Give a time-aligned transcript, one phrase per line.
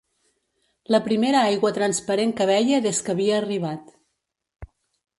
[0.95, 3.97] La primera aigua transparent que veia des que havia arribat